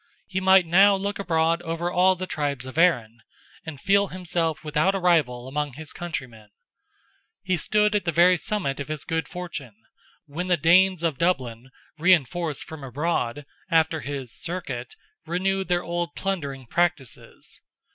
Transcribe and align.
He 0.25 0.39
might 0.41 0.65
now 0.65 0.95
look 0.95 1.19
abroad 1.19 1.61
over 1.61 1.91
all 1.91 2.15
the 2.15 2.25
tribes 2.25 2.65
of 2.65 2.75
Erin, 2.79 3.19
and 3.67 3.79
feel 3.79 4.07
himself 4.07 4.63
without 4.63 4.95
a 4.95 4.99
rival 4.99 5.47
among 5.47 5.73
his 5.73 5.93
countrymen. 5.93 6.49
He 7.43 7.55
stood 7.55 7.93
at 7.93 8.05
the 8.05 8.11
very 8.11 8.37
summit 8.39 8.79
of 8.79 8.87
his 8.87 9.05
good 9.05 9.27
fortune, 9.27 9.75
when 10.25 10.47
the 10.47 10.57
Danes 10.57 11.03
of 11.03 11.19
Dublin, 11.19 11.69
reinforced 11.99 12.63
from 12.63 12.83
abroad, 12.83 13.45
after 13.69 14.01
his 14.01 14.33
"Circuit," 14.33 14.95
renewed 15.27 15.67
their 15.67 15.83
old 15.83 16.15
plundering 16.15 16.65
practices. 16.65 17.61